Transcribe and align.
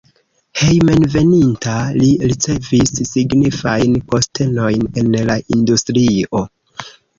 Hejmenveninta 0.59 1.75
li 1.97 2.07
ricevis 2.31 2.95
signifajn 3.11 3.99
postenojn 4.15 4.91
en 5.05 5.15
la 5.31 5.39
industrio. 5.59 6.45